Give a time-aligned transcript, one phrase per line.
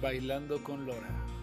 [0.00, 1.37] Bailando con Lora.